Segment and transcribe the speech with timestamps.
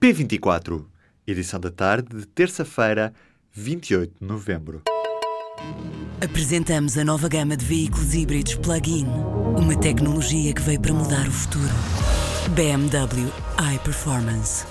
[0.00, 0.82] P24,
[1.26, 3.12] edição da tarde de terça-feira,
[3.52, 4.80] 28 de novembro.
[6.24, 9.04] Apresentamos a nova gama de veículos híbridos plug-in.
[9.04, 11.68] Uma tecnologia que veio para mudar o futuro.
[12.54, 13.30] BMW
[13.74, 14.64] iPerformance.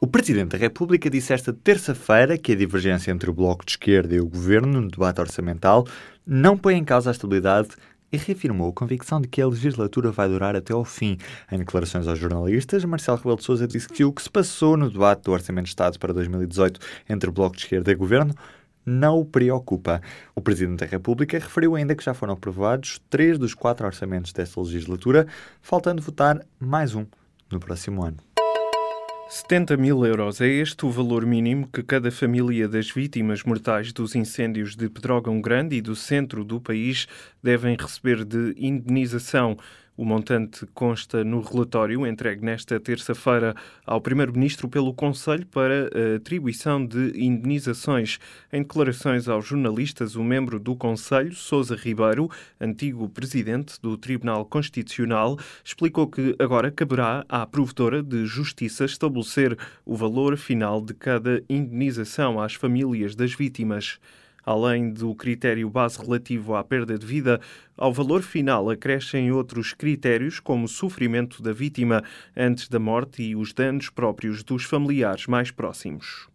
[0.00, 4.14] O Presidente da República disse esta terça-feira que a divergência entre o Bloco de Esquerda
[4.14, 5.86] e o Governo no debate orçamental
[6.26, 7.68] não põe em causa a estabilidade
[8.10, 11.16] e reafirmou a convicção de que a legislatura vai durar até ao fim.
[11.50, 14.90] Em declarações aos jornalistas, Marcelo Rebelo de Sousa disse que o que se passou no
[14.90, 18.34] debate do Orçamento de Estado para 2018 entre o Bloco de Esquerda e Governo
[18.84, 20.00] não o preocupa.
[20.34, 24.60] O Presidente da República referiu ainda que já foram aprovados três dos quatro orçamentos desta
[24.60, 25.26] legislatura,
[25.60, 27.04] faltando votar mais um
[27.50, 28.18] no próximo ano.
[29.28, 34.14] 70 mil euros é este o valor mínimo que cada família das vítimas mortais dos
[34.14, 37.08] incêndios de Pedrógão Grande e do centro do país
[37.42, 39.56] devem receber de indenização.
[39.96, 43.54] O montante consta no relatório entregue nesta terça-feira
[43.86, 48.18] ao Primeiro-Ministro pelo Conselho para a atribuição de indenizações.
[48.52, 52.30] Em declarações aos jornalistas, o membro do Conselho, Sousa Ribeiro,
[52.60, 59.96] antigo presidente do Tribunal Constitucional, explicou que agora caberá à provedora de justiça estabelecer o
[59.96, 63.98] valor final de cada indenização às famílias das vítimas.
[64.46, 67.40] Além do critério base relativo à perda de vida,
[67.76, 72.04] ao valor final acrescem outros critérios, como o sofrimento da vítima
[72.36, 76.28] antes da morte e os danos próprios dos familiares mais próximos.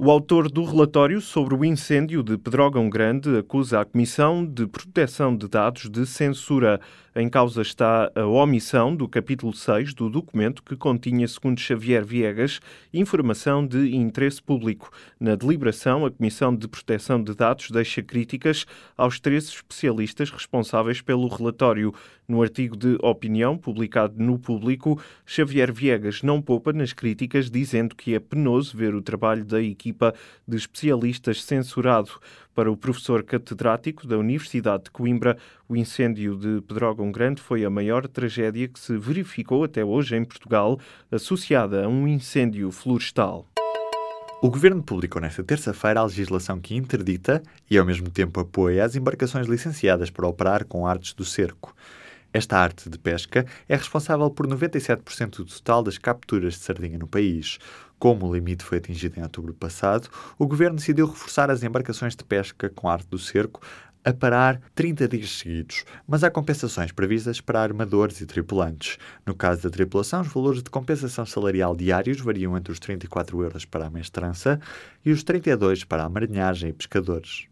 [0.00, 5.36] O autor do relatório sobre o incêndio de Pedrógão Grande acusa a Comissão de Proteção
[5.36, 6.80] de Dados de censura.
[7.16, 12.60] Em causa está a omissão do capítulo 6 do documento que continha, segundo Xavier Viegas,
[12.94, 14.88] informação de interesse público.
[15.18, 21.26] Na deliberação, a Comissão de Proteção de Dados deixa críticas aos três especialistas responsáveis pelo
[21.26, 21.92] relatório.
[22.28, 28.14] No artigo de opinião publicado no Público, Xavier Viegas não poupa nas críticas, dizendo que
[28.14, 30.14] é penoso ver o trabalho da equipa
[30.46, 32.10] de especialistas censurado.
[32.54, 35.38] Para o professor catedrático da Universidade de Coimbra,
[35.68, 40.24] o incêndio de Pedrógão Grande foi a maior tragédia que se verificou até hoje em
[40.24, 40.78] Portugal,
[41.10, 43.46] associada a um incêndio florestal.
[44.40, 48.94] O Governo publicou nesta terça-feira a legislação que interdita e, ao mesmo tempo, apoia as
[48.94, 51.74] embarcações licenciadas para operar com artes do cerco.
[52.32, 57.06] Esta arte de pesca é responsável por 97% do total das capturas de sardinha no
[57.06, 57.58] país.
[57.98, 60.08] Como o limite foi atingido em outubro passado,
[60.38, 63.60] o governo decidiu reforçar as embarcações de pesca com arte do cerco
[64.04, 68.98] a parar 30 dias seguidos, mas há compensações previstas para armadores e tripulantes.
[69.26, 73.64] No caso da tripulação, os valores de compensação salarial diários variam entre os 34 euros
[73.64, 74.60] para a mestrança
[75.04, 77.48] e os 32 para a marinhagem e pescadores.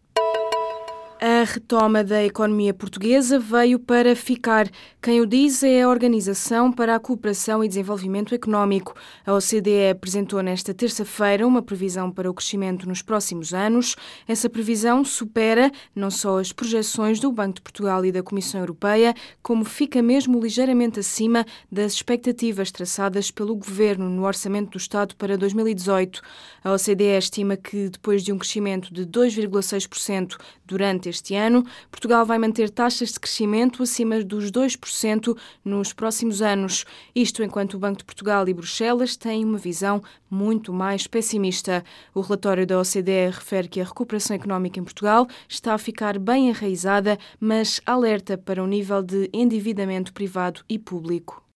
[1.37, 4.67] A retoma da economia portuguesa veio para ficar.
[4.99, 8.95] Quem o diz é a Organização para a Cooperação e Desenvolvimento Económico.
[9.23, 13.95] A OCDE apresentou nesta terça-feira uma previsão para o crescimento nos próximos anos.
[14.27, 19.13] Essa previsão supera não só as projeções do Banco de Portugal e da Comissão Europeia,
[19.43, 25.37] como fica mesmo ligeiramente acima das expectativas traçadas pelo Governo no Orçamento do Estado para
[25.37, 26.19] 2018.
[26.63, 32.37] A OCDE estima que, depois de um crescimento de 2,6% durante este ano, Portugal vai
[32.37, 36.85] manter taxas de crescimento acima dos 2% nos próximos anos.
[37.15, 41.83] Isto enquanto o Banco de Portugal e Bruxelas têm uma visão muito mais pessimista.
[42.13, 46.49] O relatório da OCDE refere que a recuperação económica em Portugal está a ficar bem
[46.49, 51.47] enraizada, mas alerta para o nível de endividamento privado e público.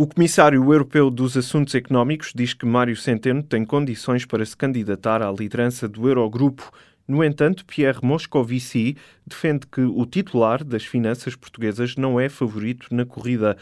[0.00, 5.20] O Comissário Europeu dos Assuntos Económicos diz que Mário Centeno tem condições para se candidatar
[5.20, 6.72] à liderança do Eurogrupo.
[7.10, 13.04] No entanto, Pierre Moscovici defende que o titular das finanças portuguesas não é favorito na
[13.04, 13.56] corrida.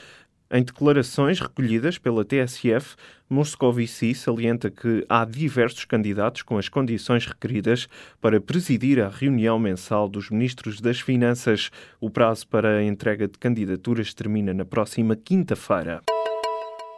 [0.50, 2.94] Em declarações recolhidas pela TSF,
[3.26, 7.88] Moscovici salienta que há diversos candidatos com as condições requeridas
[8.20, 11.70] para presidir a reunião mensal dos ministros das Finanças.
[11.98, 16.02] O prazo para a entrega de candidaturas termina na próxima quinta-feira.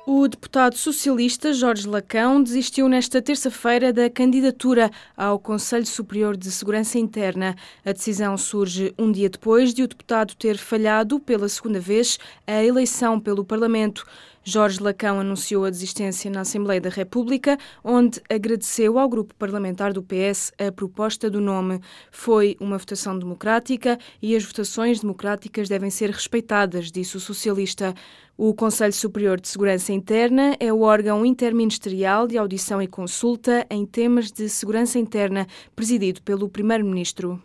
[0.06, 6.99] O deputado socialista Jorge Lacão desistiu nesta terça-feira da candidatura ao Conselho Superior de Segurança
[6.99, 7.55] Interna.
[7.85, 12.64] A decisão surge um dia depois de o deputado ter falhado pela segunda vez a
[12.64, 14.06] eleição pelo Parlamento.
[14.42, 20.02] Jorge Lacão anunciou a desistência na Assembleia da República, onde agradeceu ao grupo parlamentar do
[20.02, 21.81] PS a proposta do nome.
[22.10, 27.94] Foi uma votação democrática e as votações democráticas devem ser respeitadas, disse o socialista.
[28.37, 33.84] O Conselho Superior de Segurança Interna é o órgão interministerial de audição e consulta em
[33.84, 35.46] temas de segurança interna,
[35.76, 37.43] presidido pelo Primeiro-Ministro.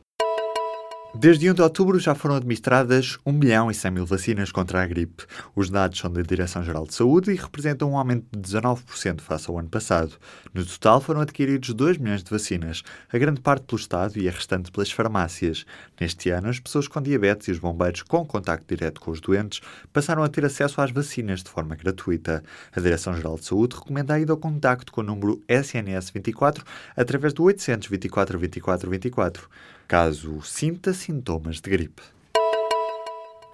[1.17, 4.85] Desde 1 de outubro já foram administradas 1 milhão e 100 mil vacinas contra a
[4.85, 5.23] gripe.
[5.55, 9.57] Os dados são da Direção-Geral de Saúde e representam um aumento de 19% face ao
[9.57, 10.17] ano passado.
[10.53, 14.31] No total foram adquiridos 2 milhões de vacinas, a grande parte pelo Estado e a
[14.31, 15.65] restante pelas farmácias.
[15.99, 19.61] Neste ano, as pessoas com diabetes e os bombeiros com contacto direto com os doentes
[19.93, 22.43] passaram a ter acesso às vacinas de forma gratuita.
[22.75, 26.63] A Direção-Geral de Saúde recomenda a ida ao contacto com o número SNS 24
[26.95, 29.49] através do 824 24 24
[29.87, 32.14] caso sinta sintomas de gripe.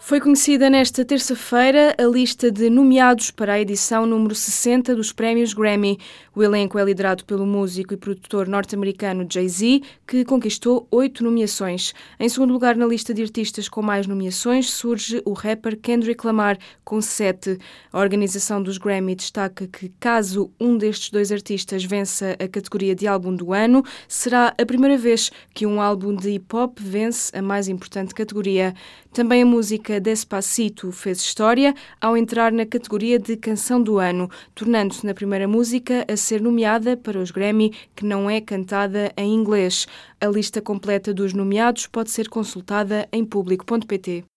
[0.04, 5.54] Foi conhecida nesta terça-feira a lista de nomeados para a edição número 60 dos Prémios
[5.54, 6.00] Grammy.
[6.36, 11.94] O elenco é liderado pelo músico e produtor norte-americano Jay-Z, que conquistou oito nomeações.
[12.20, 16.58] Em segundo lugar na lista de artistas com mais nomeações surge o rapper Kendrick Lamar,
[16.84, 17.60] com sete.
[17.94, 23.08] A organização dos Grammy destaca que, caso um destes dois artistas vença a categoria de
[23.08, 27.68] álbum do ano, será a primeira vez que um álbum de hip-hop vence a mais
[27.68, 28.74] importante categoria.
[29.14, 29.46] Também a
[29.92, 35.48] música Despacito fez história ao entrar na categoria de Canção do Ano, tornando-se na primeira
[35.48, 39.88] música a ser nomeada para os Grammy que não é cantada em inglês.
[40.22, 44.31] A lista completa dos nomeados pode ser consultada em público.pt.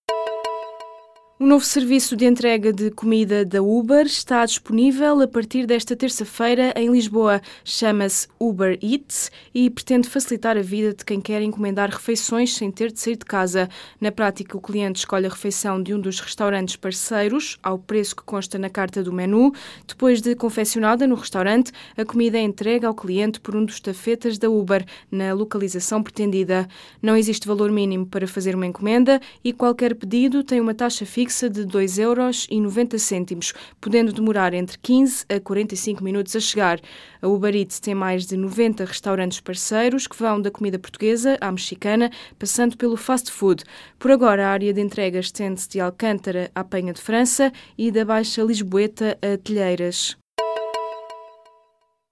[1.37, 6.73] O novo serviço de entrega de comida da Uber está disponível a partir desta terça-feira
[6.77, 7.41] em Lisboa.
[7.61, 12.89] Chama-se Uber Eats e pretende facilitar a vida de quem quer encomendar refeições sem ter
[12.89, 13.67] de sair de casa.
[13.99, 18.23] Na prática, o cliente escolhe a refeição de um dos restaurantes parceiros, ao preço que
[18.23, 19.51] consta na carta do menu.
[19.85, 24.37] Depois de confeccionada no restaurante, a comida é entregue ao cliente por um dos tafetas
[24.37, 26.65] da Uber, na localização pretendida.
[27.01, 31.24] Não existe valor mínimo para fazer uma encomenda e qualquer pedido tem uma taxa fixa
[31.25, 36.79] fixa de 2,90 euros, podendo demorar entre 15 a 45 minutos a chegar.
[37.19, 41.51] A Uber Eats tem mais de 90 restaurantes parceiros que vão da comida portuguesa à
[41.51, 43.63] mexicana, passando pelo fast food.
[43.97, 48.05] Por agora, a área de entrega estende-se de Alcântara à Penha de França e da
[48.05, 50.15] Baixa Lisboeta a Telheiras.